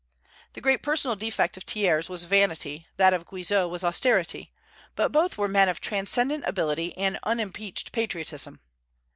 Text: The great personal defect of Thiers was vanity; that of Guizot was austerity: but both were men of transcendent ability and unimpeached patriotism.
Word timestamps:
The 0.53 0.61
great 0.61 0.81
personal 0.81 1.15
defect 1.15 1.57
of 1.57 1.63
Thiers 1.63 2.09
was 2.09 2.23
vanity; 2.23 2.87
that 2.97 3.13
of 3.13 3.27
Guizot 3.27 3.69
was 3.69 3.83
austerity: 3.83 4.51
but 4.95 5.11
both 5.11 5.37
were 5.37 5.47
men 5.47 5.69
of 5.69 5.79
transcendent 5.79 6.43
ability 6.47 6.97
and 6.97 7.19
unimpeached 7.21 7.91
patriotism. 7.91 8.61